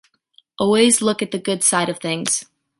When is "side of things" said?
1.63-2.45